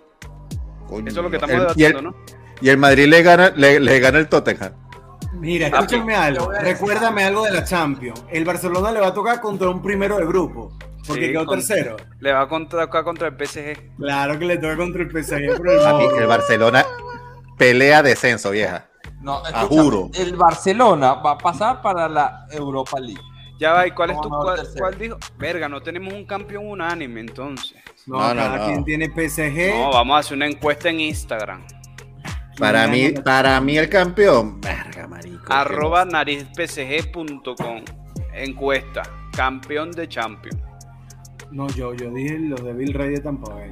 [0.87, 2.15] Coño, Eso es lo que estamos el- y, debatiendo, el, ¿no?
[2.61, 4.73] y el Madrid le gana, le, le gana el Tottenham.
[5.33, 6.51] Mira, Papi, escúchame algo.
[6.51, 8.23] Recuérdame algo de la Champions.
[8.29, 10.77] El Barcelona le va a tocar contra un primero de grupo.
[11.07, 11.97] Porque Sí, quedó con- tercero.
[12.19, 13.95] Le va a contra, contra el PSG.
[13.97, 16.85] Claro que le toca contra el PSG por el el Barcelona
[17.57, 18.85] pelea descenso, vieja.
[19.21, 20.09] No, Ah, escúchame, juro.
[20.13, 23.21] El Barcelona va a pasar para la Europa League.
[23.63, 25.17] Ya va, ¿y cuál es tu cuál, dijo?
[25.37, 27.77] Verga, no tenemos un campeón unánime entonces.
[28.05, 28.65] No, No, no, cada no.
[28.65, 29.73] quien tiene PSG.
[29.79, 31.65] No, vamos a hacer una encuesta en Instagram.
[32.59, 35.45] Para mí, para mí el campeón, verga, marico.
[35.47, 37.85] Arroba narizpsg.com.
[38.33, 39.03] Encuesta.
[39.33, 40.61] Campeón de Champions.
[41.49, 43.71] No, yo, yo dije los de Bill Rey de Tampa Bay.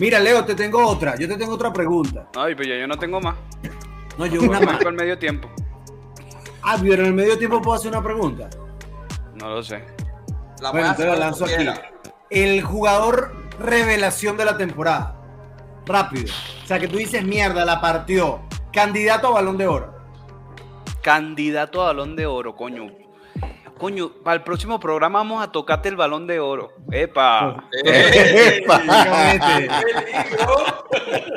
[0.00, 1.16] Mira, Leo, te tengo otra.
[1.18, 2.30] Yo te tengo otra pregunta.
[2.34, 3.36] Ay, pero yo no tengo más.
[4.16, 4.80] No, yo una más.
[4.80, 5.50] El medio tiempo.
[6.62, 8.48] Ah, pero en el medio tiempo puedo hacer una pregunta.
[9.38, 9.84] No lo sé.
[10.60, 11.66] La Bueno, te la lanzo aquí.
[12.30, 15.14] El jugador revelación de la temporada.
[15.86, 16.32] Rápido.
[16.62, 18.40] O sea, que tú dices, mierda, la partió.
[18.72, 19.94] Candidato a balón de oro.
[21.02, 22.88] Candidato a balón de oro, coño.
[23.78, 26.72] Coño, para el próximo programa vamos a tocarte el balón de oro.
[26.90, 27.68] Epa.
[27.84, 29.76] Eh, peligro.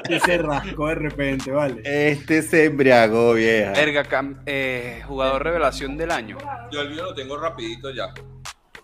[0.10, 1.82] y se rascó de repente, vale.
[1.86, 3.72] Este se embriagó, vieja.
[3.74, 6.38] Verga, cam- eh, jugador revelación del año.
[6.72, 8.08] Yo el mío lo tengo rapidito ya.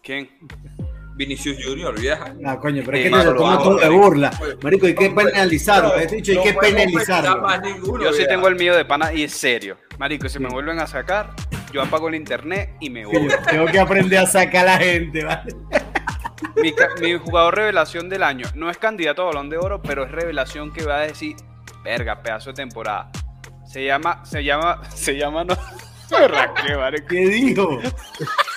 [0.04, 0.30] ¿Quién?
[1.15, 2.36] Vinicius Junior, vieja.
[2.46, 4.02] Ah, coño, pero es que te lo tomas todo de marico.
[4.04, 4.32] burla.
[4.62, 5.91] Marico, hay que penalizarlo.
[5.93, 8.00] Te he dicho, hay No que penalizarlo.
[8.04, 9.78] Yo sí tengo el mío de pana y es serio.
[9.98, 11.32] Marico, si me vuelven a sacar,
[11.72, 13.28] yo apago el internet y me voy.
[13.50, 15.56] Tengo que aprender a sacar a la gente, ¿vale?
[16.62, 16.74] Mi,
[17.18, 20.86] jugador revelación del año no es candidato a balón de oro, pero es revelación que
[20.86, 21.36] va a decir,
[21.84, 23.12] verga, pedazo de temporada.
[23.66, 25.56] Se llama, se llama, se llama, no.
[26.10, 27.08] Verga, qué marico.
[27.10, 27.80] ¿Qué dijo?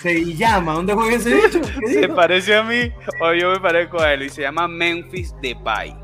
[0.01, 0.75] Se llama.
[0.75, 1.61] ¿Dónde juega ese bicho?
[1.61, 2.15] ¿Qué Se dijo?
[2.15, 5.97] parece a mí o yo me parezco a él y se llama Memphis Depay.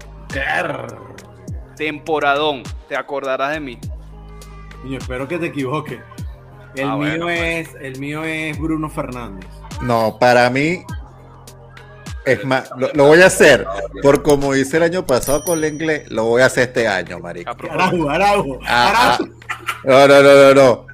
[1.77, 3.79] Temporadón, te acordarás de mí.
[4.83, 6.01] Coño, espero que te equivoques.
[6.77, 9.49] El Ah, mío bueno, es, el mío es Bruno Fernández.
[9.81, 10.85] No, para mí.
[12.25, 13.67] Es más, lo, lo voy a hacer.
[14.03, 17.21] Por como hice el año pasado con el inglés, lo voy a hacer este año,
[17.21, 17.51] marico.
[17.71, 18.59] Araujo, Araujo.
[18.67, 19.15] Ah, ah.
[19.15, 19.35] Araujo.
[19.85, 20.87] No, no, no, no,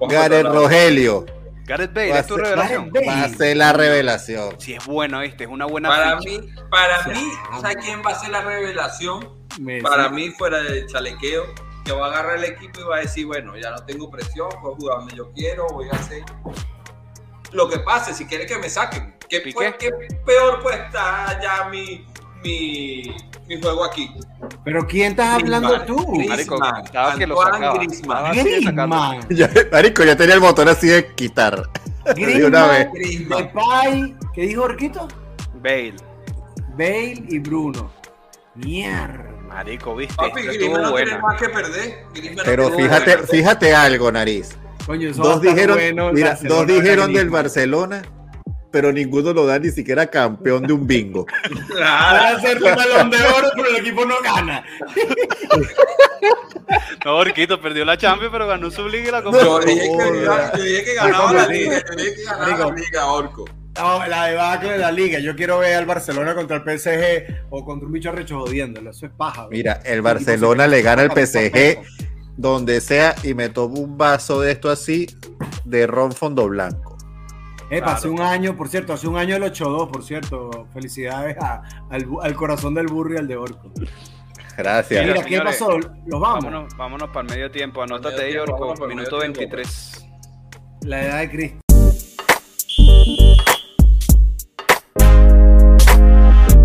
[0.00, 0.08] no.
[0.08, 0.46] Gareth.
[0.46, 1.26] Rogelio
[1.66, 2.92] Gareth Bale, Va a es tu ser- revelación.
[3.06, 4.54] Va a ser la revelación.
[4.58, 5.44] Si es bueno, ¿viste?
[5.44, 9.28] Es una buena Para mí, para mí, ¿sabes quién va a ser la revelación?
[9.82, 11.42] Para mí, fuera del chalequeo,
[11.88, 14.48] que va a agarrar el equipo y va a decir, bueno, ya no tengo presión,
[14.60, 16.22] puedo jugar donde yo quiero, voy a hacer
[17.52, 19.14] lo que pase, si quieren que me saquen.
[19.26, 19.52] ¿Qué, ¿Piqué?
[19.54, 19.90] fue- qué
[20.26, 22.06] peor puede estar ya mi,
[22.44, 23.04] mi,
[23.46, 24.10] mi juego aquí?
[24.64, 26.12] Pero ¿quién estás hablando Griezmann, tú?
[26.12, 26.28] Griezmann,
[26.60, 27.74] Marico, estaba que lo sacaba.
[27.78, 28.32] Griezmann.
[28.32, 29.28] Griezmann.
[29.30, 31.62] Ya, marico, ya tenía el botón así de quitar.
[32.14, 32.88] De una vez.
[32.92, 34.00] Griezmann, Griezmann.
[34.02, 35.08] Depay, ¿qué dijo Orquito?
[35.54, 35.94] Bale.
[36.76, 37.90] Bale y Bruno.
[38.56, 39.27] Mierda.
[39.48, 40.14] Marico, ¿viste?
[40.14, 41.18] Papi, Esto estuvo no tiene buena.
[41.18, 42.04] más que perder.
[42.36, 43.26] No Pero tiene fíjate, perder.
[43.28, 44.56] fíjate algo, nariz.
[44.86, 47.30] Coño, va Dos dijeron, bueno, mira, Barcelona dos dijeron del.
[47.30, 48.02] Barcelona,
[48.70, 51.26] pero ninguno lo da ni siquiera campeón de un bingo.
[51.68, 52.16] Claro.
[52.18, 54.64] Van a hacer un balón de oro, pero el equipo no gana.
[57.04, 59.38] No, Orquito perdió la Champions, pero ganó su liga y la Copa.
[59.40, 63.44] Yo dije que, ganaba la liga, yo dije que ganaba la liga, Orco.
[63.78, 65.18] No, la debacle de la liga.
[65.20, 68.90] Yo quiero ver al Barcelona contra el PSG o contra un bicho recho jodiéndolo.
[68.90, 69.42] Eso es paja.
[69.42, 69.50] bro.
[69.50, 71.78] Mira, el Barcelona le gana al PSG
[72.36, 75.06] donde sea y me tomo un vaso de esto así
[75.64, 76.96] de ron fondo blanco.
[77.70, 77.92] Eh, Claro.
[77.92, 80.66] hace un año, por cierto, hace un año el 8-2, por cierto.
[80.72, 83.70] Felicidades a- al, corazón del burro y al de Orco.
[84.56, 85.04] Gracias.
[85.04, 85.78] Mira, ¿qué señores, pasó?
[85.78, 86.44] Los vamos.
[86.44, 87.82] Vámonos, vámonos para el medio tiempo.
[87.82, 88.74] Anótate Medio ahí, Orco.
[88.86, 89.40] Minuto medio tiempo.
[89.40, 90.06] 23.
[90.82, 91.58] La edad de Cristo.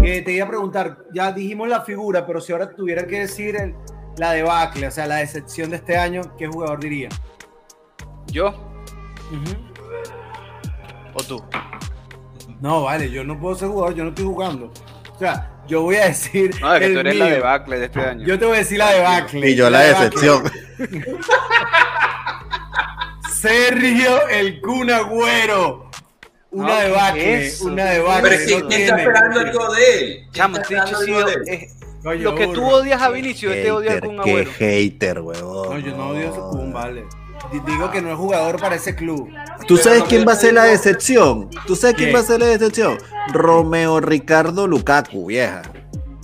[0.04, 3.56] Que te iba a preguntar, ya dijimos la figura, pero si ahora tuviera que decir
[3.56, 3.74] el-
[4.18, 7.10] la debacle, o sea, la decepción de este año, ¿qué jugador diría?
[8.28, 8.54] ¿Yo
[11.14, 11.44] o tú?
[12.60, 14.72] No, vale, yo no puedo ser jugador, yo no estoy jugando.
[15.16, 16.52] O sea, yo voy a decir.
[16.60, 17.34] No, es que el tú eres la mío.
[17.36, 18.26] debacle de este año.
[18.28, 19.50] Yo te voy a decir la debacle.
[19.50, 20.10] Y yo la debacle.
[20.10, 20.44] decepción.
[23.32, 25.83] Sergio el Kun Agüero.
[26.54, 28.30] Una No, ¿qué debacle, es una debacle.
[28.30, 30.16] Pero es que no ¿quién está esperando algo de él?
[30.20, 31.64] ¿Quién Chamo, está este dicho esperando sí, algo de él?
[31.64, 35.70] es- Coño, lo que tú odias a Vinicius, este odia Hater, con qué hater, huevón.
[35.70, 37.04] No, yo no odio a Kun, vale.
[37.66, 39.30] Digo que no es jugador para ese club.
[39.68, 41.50] ¿Tú sabes quién no va a ser la decepción?
[41.66, 42.16] ¿Tú sabes quién ¿Quién?
[42.16, 42.98] va a ser la decepción?
[43.32, 45.62] Romeo Ricardo Lukaku, vieja.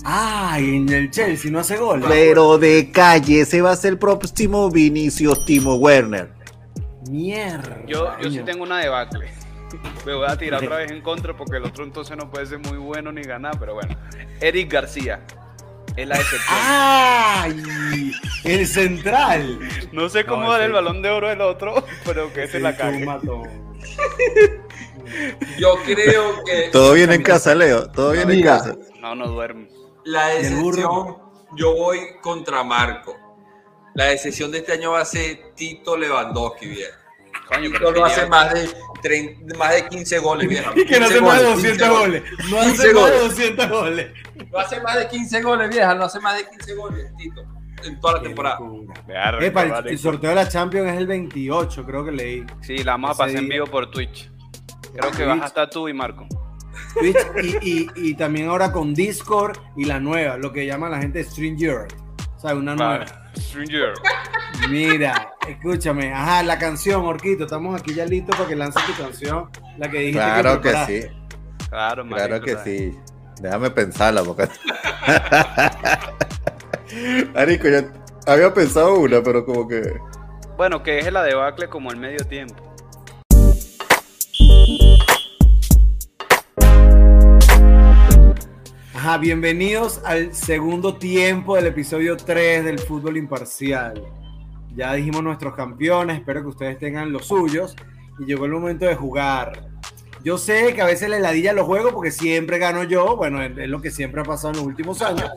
[0.04, 2.06] Ay, en el Chelsea no hace goles.
[2.08, 6.30] Pero de calle, ese va a ser el próximo Vinicius Timo Werner.
[7.08, 7.78] Mierda.
[7.86, 9.28] Yo, yo sí tengo una debacle.
[10.04, 12.58] Me voy a tirar otra vez en contra porque el otro entonces no puede ser
[12.58, 13.96] muy bueno ni ganar, pero bueno.
[14.40, 15.24] Eric García
[15.96, 16.42] es la decepción.
[16.48, 17.42] Ah.
[17.42, 18.12] ¡Ay!
[18.44, 19.58] El central.
[19.92, 22.76] no sé cómo No, dar el balón de oro del otro, pero que se la
[22.76, 23.06] cague.
[25.58, 27.90] Yo creo que Todo bien en casa, Leo.
[27.90, 28.76] Todo bien en casa.
[29.00, 29.68] No, no duerme.
[30.04, 31.18] la decepción,
[31.56, 33.16] yo voy contra Marco.
[33.94, 36.96] La decepción de este año va a ser Tito Lewandowski, vieja.
[37.48, 38.68] Coño, pero no hace más de,
[39.02, 40.72] 30 más de 15 goles, vieja.
[40.76, 42.22] Y que no 15 hace más de goles, 200 15 goles.
[42.50, 43.28] No 15 hace más de goles.
[43.36, 44.06] 200 goles.
[44.52, 45.94] No hace más de 15 goles, vieja.
[45.94, 47.42] No hace más de 15 goles, Tito.
[47.84, 48.58] En toda la temporada.
[49.06, 49.90] Verga, Epa, el- vale.
[49.90, 52.44] el sorteo de la Champions es el 28, creo que leí.
[52.60, 54.30] Sí, la vamos a ese pasar en vivo por Twitch.
[54.92, 55.28] Creo que Twitch.
[55.28, 56.26] vas a estar tú y Marco.
[56.98, 60.98] Twitch y, y- y también ahora con Discord y la nueva, lo que llama la
[60.98, 61.86] gente Stranger.
[62.36, 63.04] O sea, una nueva.
[63.38, 63.94] Stranger.
[64.68, 66.12] Mira, escúchame.
[66.12, 67.44] Ajá, la canción, Orquito.
[67.44, 69.50] Estamos aquí ya listos para que lances tu canción.
[69.78, 71.08] La que dijiste Claro que sí,
[71.68, 72.98] Claro, claro marico, que o sea, sí.
[73.40, 74.48] Déjame pensarla, porque.
[77.34, 77.80] Marico, yo
[78.26, 79.80] había pensado una, pero como que.
[80.56, 82.69] Bueno, que es la debacle como el medio tiempo.
[89.02, 94.04] Ajá, bienvenidos al segundo tiempo del episodio 3 del fútbol imparcial.
[94.76, 97.74] Ya dijimos nuestros campeones, espero que ustedes tengan los suyos.
[98.18, 99.68] Y llegó el momento de jugar.
[100.22, 103.16] Yo sé que a veces le ladilla los juegos porque siempre gano yo.
[103.16, 105.30] Bueno, es lo que siempre ha pasado en los últimos años.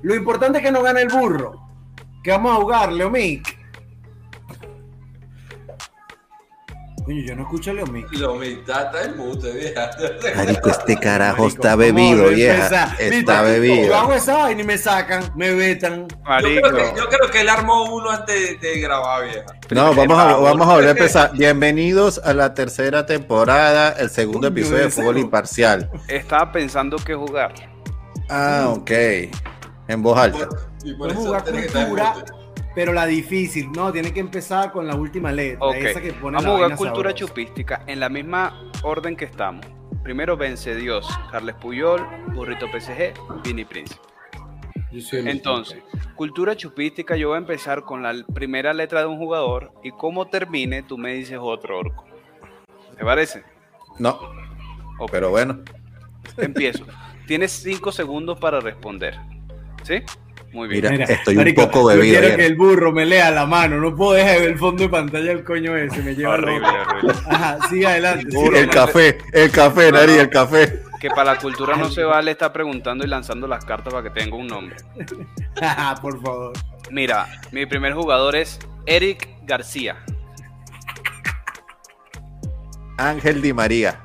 [0.00, 1.60] Lo importante es que no gane el burro.
[2.24, 3.59] ¿Qué vamos a jugar, Leomic?
[7.10, 8.12] Coño, yo no escucho a Leomic.
[8.12, 9.90] Lo mitad está en mute, vieja.
[10.36, 12.64] Marico, este carajo Marico, está vamos a bebido, vieja.
[13.00, 13.96] Está Listo, Yo bebido.
[13.96, 16.06] hago esa vaina y me sacan, me vetan.
[16.06, 16.68] Yo Marico.
[16.68, 19.44] creo, que, yo creo que él armó uno antes de, de grabar, vieja.
[19.70, 21.32] No, vamos a, vamos a volver a empezar.
[21.32, 25.18] Bienvenidos a la tercera temporada, el segundo episodio de Fútbol.
[25.18, 25.90] Imparcial.
[26.06, 27.52] Estaba pensando qué jugar.
[28.28, 28.90] Ah, ok.
[29.88, 30.48] En voz alta.
[30.84, 32.14] Y por eso que estar en cultura.
[32.74, 33.92] Pero la difícil, ¿no?
[33.92, 35.64] Tiene que empezar con la última letra.
[35.66, 35.74] Ok.
[35.76, 37.26] Esa que pone Vamos la a jugar cultura sabrosa.
[37.26, 39.66] chupística en la misma orden que estamos.
[40.02, 42.00] Primero Vence Dios, Carles Puyol,
[42.34, 43.12] Burrito PSG,
[43.44, 44.00] Vini Príncipe.
[45.12, 45.78] Entonces,
[46.16, 50.26] cultura chupística, yo voy a empezar con la primera letra de un jugador y como
[50.26, 52.04] termine, tú me dices otro orco.
[52.96, 53.44] ¿Te parece?
[53.98, 54.18] No,
[55.10, 55.60] pero bueno.
[56.38, 56.84] empiezo.
[57.26, 59.16] Tienes cinco segundos para responder.
[59.84, 60.02] ¿Sí?
[60.52, 60.80] Muy bien.
[60.82, 62.20] Mira, Mira, estoy marico, un poco yo bebido.
[62.20, 63.76] quiero que el burro me lea la mano.
[63.78, 66.02] No puedo dejar de ver el fondo de pantalla el coño ese.
[66.02, 67.12] Me lleva Horrible, horrible.
[67.28, 68.26] Ajá, sigue adelante.
[68.28, 70.82] El burro, café, el café, Nari, el café.
[71.00, 74.20] Que para la cultura no se vale estar preguntando y lanzando las cartas para que
[74.20, 74.76] tenga un nombre.
[76.02, 76.52] Por favor.
[76.90, 79.96] Mira, mi primer jugador es Eric García.
[82.98, 83.98] Ángel Di María.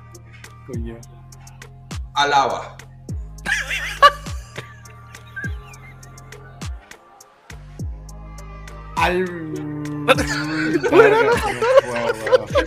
[0.68, 0.96] Coño.
[2.14, 2.78] Alaba.
[9.06, 9.24] Al.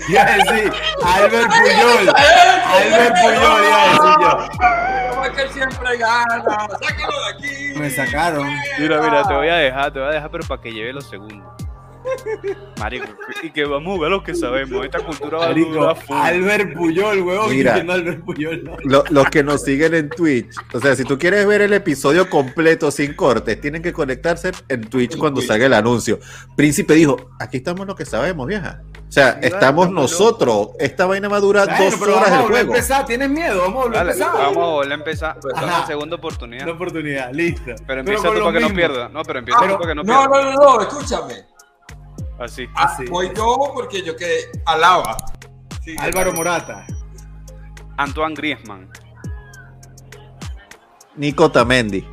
[0.08, 0.72] Iba a decir
[1.02, 2.08] Albert Puyol.
[2.64, 4.30] Albert Puyol, iba a decir yo.
[5.10, 6.44] ¿Cómo es que él siempre gana?
[6.80, 7.72] Sácalo de aquí.
[7.74, 8.48] Me sacaron.
[8.78, 11.08] Mira, mira, te voy a dejar, te voy a dejar, pero para que lleve los
[11.08, 11.67] segundos.
[12.78, 13.06] Marico,
[13.42, 14.84] y que vamos a ver lo que sabemos.
[14.84, 16.16] Esta cultura va a Marico, durar full.
[16.16, 17.50] Albert Puyol, huevón.
[17.50, 17.74] Mira.
[17.74, 18.64] Albert Puyol.
[18.64, 18.76] no.
[18.84, 22.28] Lo- los que nos siguen en Twitch, o sea, si tú quieres ver el episodio
[22.30, 25.48] completo sin cortes, tienen que conectarse en Twitch En cuando Twitch.
[25.48, 26.18] salga el anuncio.
[26.56, 28.80] Príncipe dijo, aquí estamos lo que sabemos, vieja.
[29.08, 30.68] O sea, Sí, estamos vale, nosotros.
[30.78, 32.74] Esta vaina va a durar dos pero horas vamos a el a juego.
[32.74, 33.06] empezar.
[33.06, 33.60] ¿Tienes miedo?
[33.62, 34.32] Vamos a volver Dale, a empezar.
[34.34, 35.38] vamos a volver a empezar.
[35.54, 35.66] Ajá.
[35.66, 36.62] Dame segunda oportunidad.
[36.64, 37.72] Una oportunidad, listo.
[37.86, 39.10] Pero empieza tú para que no pierdas.
[39.12, 40.28] No, pero empieza Ah, tú para que no no, pierdas.
[40.28, 41.34] no, no, no, escúchame.
[42.38, 42.68] Así.
[42.74, 43.04] Ah, Sí.
[43.06, 45.16] Voy yo porque yo quedé alaba.
[45.82, 46.86] Sí, Álvaro Morata.
[47.96, 48.88] Antoine Griezmann.
[51.16, 52.06] Nico Tamendi.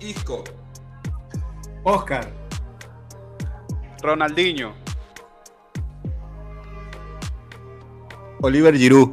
[0.00, 0.44] Isco.
[1.82, 2.30] Oscar.
[4.02, 4.74] Ronaldinho.
[8.40, 9.10] Oliver Giroud.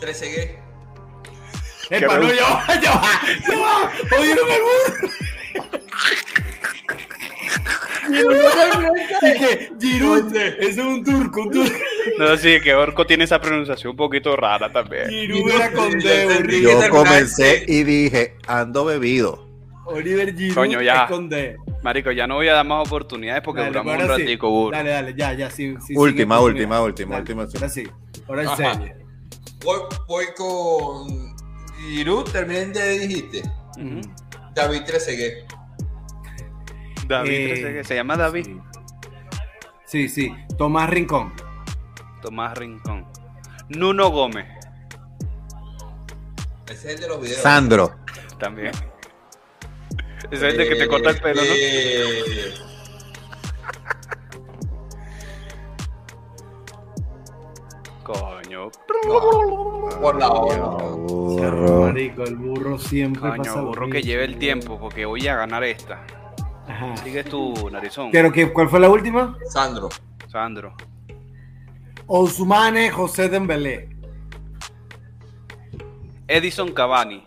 [0.00, 0.57] Trezeguet.
[1.90, 3.10] Epa, no, ya va, ya va,
[3.48, 3.92] ya va.
[4.10, 5.08] Jodieron el burro.
[10.60, 11.74] Es un turco, un turco.
[12.18, 15.08] No, sí, que Orco tiene esa pronunciación un poquito rara también.
[15.08, 16.60] Giroud era con Yo D.
[16.62, 19.46] Yo comencé y dije, ando bebido.
[19.86, 21.04] Oliver Giroud Coño, ya.
[21.04, 21.56] es con D.
[21.82, 24.22] Marico, ya no voy a dar más oportunidades porque Dale, duramos un sí.
[24.22, 24.76] ratico, burro.
[24.76, 25.74] Dale, dale, ya, ya, sí.
[25.86, 27.42] sí Última, última, última, Dale, última.
[27.54, 27.88] Ahora sí,
[28.26, 28.94] ahora en serio.
[29.64, 31.27] Voy, voy con
[31.88, 33.42] Giroud, terminé ya dijiste.
[33.78, 34.00] Ujú.
[34.54, 35.44] David Trezeguet.
[37.06, 38.46] David, Eh, Trezeguet, se llama David.
[39.86, 40.34] Sí, sí.
[40.58, 41.32] Tomás Rincón.
[42.22, 43.06] Tomás Rincón.
[43.68, 44.46] Nuno Gómez,
[46.66, 47.40] Ese es el de los videos.
[47.42, 47.94] Sandro.
[48.38, 48.72] también.
[50.30, 52.67] Ese es el de que te corta el pelo, ¿no?
[58.08, 58.70] Coño.
[60.00, 61.88] Por la hora.
[61.88, 65.62] Marico, el burro siempre pasa Coño, burro que lleve el tiempo porque voy a ganar
[65.62, 66.02] esta.
[66.66, 66.96] Ajá.
[66.96, 69.36] Sigues tu narizón, Pero que, ¿cuál fue la última?
[69.50, 69.90] Sandro.
[70.28, 70.74] Sandro.
[72.06, 73.90] Ousmane José Dembélé.
[76.26, 77.22] Edison Cavani.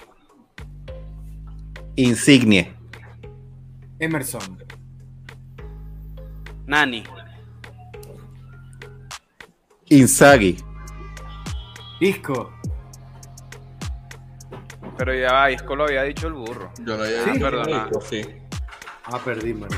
[1.95, 2.73] Insignie.
[3.99, 4.57] Emerson.
[6.65, 7.03] Nani.
[9.89, 10.57] Inzaghi.
[12.01, 12.51] Isco.
[14.97, 16.71] Pero ya va, Isco lo había dicho el burro.
[16.79, 17.89] Yo lo había Sí, dicho, perdona.
[18.09, 18.21] sí.
[19.05, 19.69] Ah, perdí, man.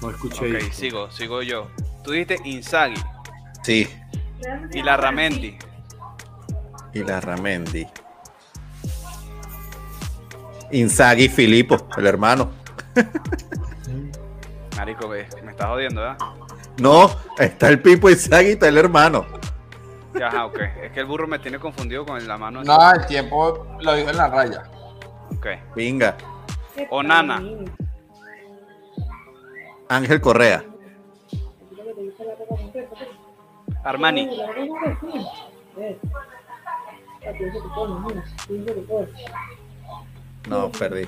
[0.00, 0.72] No escuché Ok, Isco.
[0.74, 1.68] sigo, sigo yo.
[2.02, 3.00] Tú dijiste Inzaghi
[3.62, 3.88] Sí.
[4.72, 5.56] y la Ramendi.
[6.92, 7.86] Y la Ramendi.
[10.72, 12.50] Inzaghi Filippo, el hermano.
[14.76, 16.18] Marico, me estás jodiendo, ¿verdad?
[16.78, 19.24] No, está el Pipo Inzaghi, está el hermano.
[20.18, 20.58] Ya, Ajá, ok.
[20.82, 22.60] Es que el burro me tiene confundido con la mano.
[22.60, 22.68] así.
[22.68, 24.62] No, el tiempo lo dijo en la raya.
[25.36, 25.46] Ok.
[25.74, 26.16] Venga.
[26.90, 27.42] Onana.
[29.88, 30.64] Ángel Correa.
[33.82, 34.30] Armani.
[40.48, 41.06] No, perdí.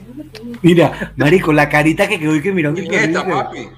[0.62, 3.68] Mira, marico, la carita que quedó y que miró ¿Quién es esta, papi?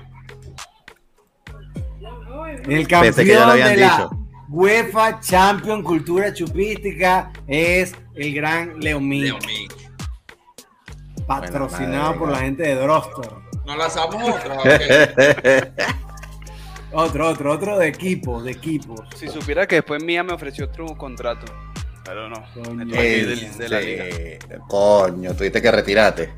[2.69, 4.18] El Pensé que ya lo campeón habían de la dicho.
[4.51, 9.75] UEFA Champion Cultura Chupística es el gran Leo Mick, Leo Mick.
[11.27, 13.43] patrocinado por la gente de Drostor.
[13.67, 14.59] ¿No lanzamos otra?
[14.59, 14.67] Ok.
[16.91, 19.01] Otro, otro, otro de equipo, de equipos.
[19.17, 21.45] Si supiera que después Mía me ofreció otro contrato.
[22.03, 22.43] Pero no.
[22.55, 22.87] Coño.
[22.87, 24.05] de la liga.
[24.07, 26.33] Este, Coño, tuviste que retirarte.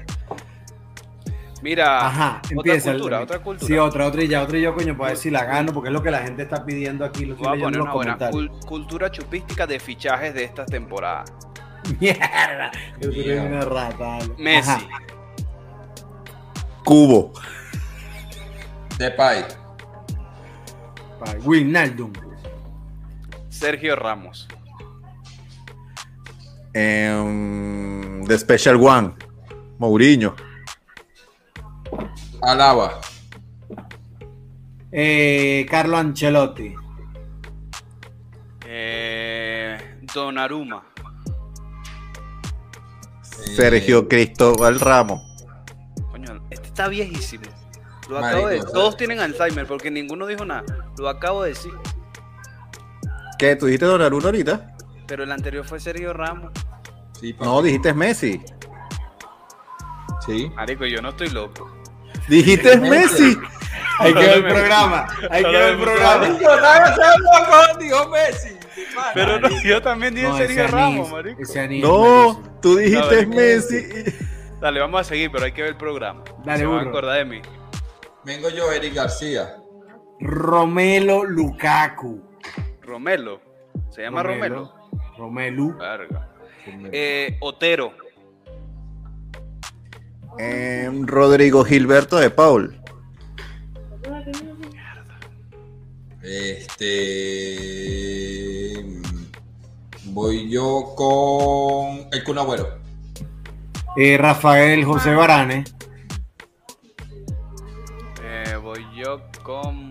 [1.63, 2.91] Mira, Ajá, otra empieza.
[2.91, 3.67] el- cultura, otra cultura.
[3.67, 5.89] Sí, otra, otra y ya, otra y yo, coño, para ver si la gano, porque
[5.89, 7.27] es lo que la gente está pidiendo aquí.
[7.27, 8.19] Lo Voy a poner una los buena
[8.67, 11.25] cultura chupística de fichajes de esta temporada.
[12.01, 12.71] Mierda,
[13.01, 13.43] yo soy Mierda.
[13.45, 14.19] una rata.
[14.39, 14.81] Messi, Ajá.
[16.85, 17.33] Cubo.
[18.99, 19.45] Depay.
[21.45, 22.13] Wijnaldum.
[23.51, 24.49] Sergio Ramos,
[26.73, 29.13] Em, The Special One.
[29.79, 30.35] Mourinho.
[32.43, 33.01] Alaba.
[34.93, 36.75] Eh, Carlo Ancelotti.
[38.67, 40.83] eh, Donnarumma,
[43.23, 45.21] Sergio Cristóbal Ramos.
[46.11, 47.45] coño, este está viejísimo.
[48.09, 50.65] Lo Marico, acabo de, todos tienen Alzheimer porque ninguno dijo nada.
[50.99, 51.73] Lo acabo de decir.
[53.39, 53.55] ¿Qué?
[53.55, 54.75] ¿Tú dijiste Donnarumma ahorita?
[55.07, 56.51] Pero el anterior fue Sergio Ramos.
[57.21, 57.37] Sí.
[57.41, 58.41] No, dijiste Messi.
[60.27, 60.51] Sí.
[60.57, 61.71] Marico, yo no estoy loco.
[62.29, 63.37] Dijiste Messi.
[63.99, 65.07] Hay que ver el programa.
[65.31, 66.27] Hay que ver el programa.
[67.79, 68.57] Dijo Messi.
[69.15, 71.43] Pero no, yo también dije No, Sergio Ramos, marico.
[71.81, 73.87] No, tú dijiste No, Messi.
[74.61, 76.23] Dale, vamos a seguir, pero hay que ver el programa.
[76.45, 76.91] Dale, Se van a burro.
[76.91, 77.43] acordar de mí.
[78.25, 79.57] Vengo yo, Eric García.
[80.21, 82.23] Romelo Lukaku.
[82.83, 83.41] Romelo.
[83.91, 84.73] ¿Se llama Romelo?
[85.17, 85.77] Romelu.
[85.79, 86.29] Verga.
[86.93, 87.95] Eh, Otero.
[90.39, 92.77] Em, Rodrigo Gilberto de Paul.
[97.91, 98.85] Este.
[100.07, 102.79] Voy yo con el Kun Agüero.
[103.97, 105.65] Eh, Rafael José Barane.
[108.23, 109.91] Eh, voy yo con.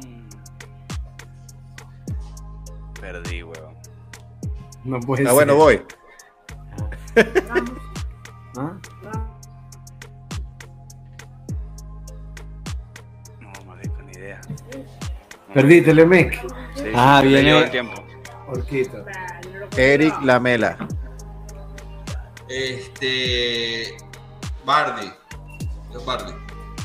[2.99, 3.75] Perdí, weón.
[4.83, 5.33] No puede Ah, ser.
[5.35, 5.81] bueno, voy.
[8.57, 8.77] ¿Ah?
[15.53, 16.39] Perdiste, Lemec.
[16.75, 18.03] Sí, Ah, se viene- el tiempo.
[18.47, 19.03] Orquito.
[19.77, 20.77] Eric Lamela.
[22.47, 23.95] Este.
[24.65, 25.11] Bardi.
[25.93, 26.31] Yo Bardi.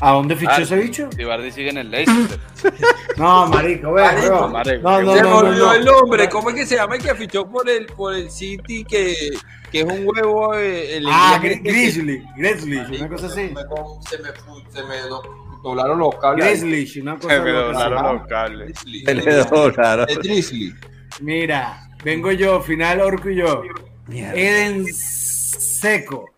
[0.01, 1.09] ¿A dónde fichó ese bicho?
[1.15, 2.39] Si Bardi sigue en el Leicester.
[3.17, 4.49] No, marico, ve, Marico,
[4.83, 5.73] No, no, Se me no, no.
[5.73, 6.27] el nombre.
[6.27, 8.83] ¿Cómo es que se llama el que fichó por el, por el City?
[8.83, 9.29] Que,
[9.71, 10.53] que es un huevo.
[10.53, 13.53] eh, el Ah, Grizzly, Grizzly, una cosa se así.
[13.53, 13.61] me-
[14.09, 14.29] Se me,
[14.69, 15.23] se me do-
[15.65, 16.61] doblaron los cables.
[16.63, 18.67] Grizzly, una cosa me doblaron los cables.
[18.67, 19.05] Drizzly.
[19.05, 20.05] Se le doblaron.
[20.09, 20.75] El Drizzly.
[21.21, 23.63] Mira, vengo yo, final Orco y yo.
[24.07, 24.33] Mierda.
[24.35, 26.29] Eden Seco.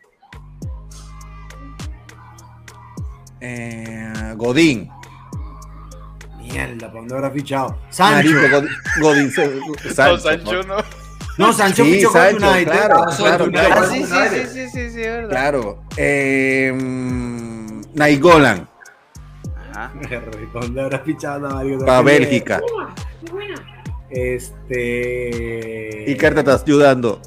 [3.41, 4.89] Eh, Godín.
[6.39, 7.77] Mierda, ¿para dónde habrá fichado?
[7.89, 8.29] Sancho.
[8.31, 8.69] Marico, Godín,
[9.01, 10.77] Godín se- No, Sancho, Sancho ¿no?
[11.37, 11.53] no.
[11.53, 12.71] Sancho Sí, fichó Sancho, con United.
[12.71, 13.75] claro, Ah, claro, claro.
[13.77, 15.29] Ah, sí, sí, sí, sí, sí, sí, es verdad.
[15.29, 15.83] Claro.
[15.97, 18.69] Eh, mm, Naigolan.
[19.77, 19.91] Ajá.
[20.53, 21.49] ¿Dónde habrá fichado?
[21.49, 21.79] Mario?
[21.85, 22.61] Para Bélgica.
[24.09, 26.05] Este.
[26.07, 27.21] Iker te estás ayudando.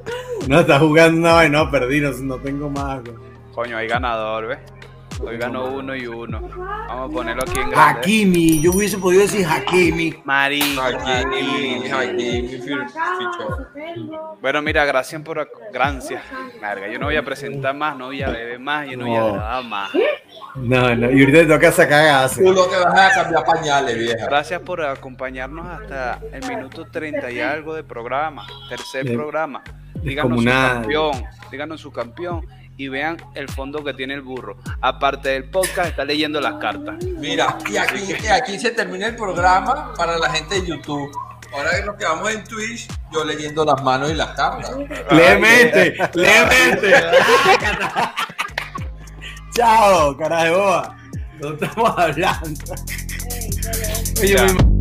[0.48, 1.28] No, está jugando.
[1.28, 3.02] No, no, perdí, no, no tengo más.
[3.02, 3.14] güey.
[3.54, 4.58] Coño, hay ganador, ¿ves?
[5.22, 6.40] Hoy ganó uno y uno.
[6.40, 8.00] Vamos a ponerlo aquí en grande.
[8.00, 10.14] Hakimi, yo hubiese podido decir Hakimi.
[10.24, 10.80] Marico.
[10.80, 12.58] Hakimi, Hakimi.
[14.40, 15.36] Bueno, mira, gracias por...
[15.38, 16.22] ac- Gracias.
[16.60, 19.16] Verga, yo no voy a presentar más, no voy a beber más, yo no voy
[19.16, 19.90] a grabar más.
[20.56, 22.34] No, no, y ahorita te toca sacar gas.
[22.34, 24.26] Tú lo que vas a cambiar pañales, vieja.
[24.26, 29.62] Gracias por acompañarnos hasta el minuto 30 y algo de programa, tercer De- programa.
[30.02, 32.46] Díganos su campeón, díganos su campeón
[32.78, 34.56] y vean el fondo que tiene el burro.
[34.80, 36.96] Aparte del podcast, está leyendo las cartas.
[37.04, 41.10] Mira, y aquí, y aquí se termina el programa para la gente de YouTube.
[41.52, 44.70] Ahora que nos quedamos en Twitch, yo leyendo las manos y las cartas.
[45.10, 46.94] Levemente, levemente.
[49.54, 50.96] Chao, cara de boa.
[51.40, 52.74] No estamos hablando.
[54.20, 54.79] Oye,